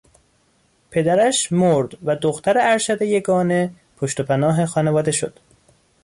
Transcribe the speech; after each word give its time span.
پدرش 0.91 1.51
مرد 1.51 1.97
و 2.03 2.15
دختر 2.15 2.57
ارشد 2.71 3.01
یگانه 3.01 3.71
پشت 3.97 4.19
و 4.19 4.23
پناه 4.23 4.65
خانواده 4.65 5.11
شد. 5.11 5.39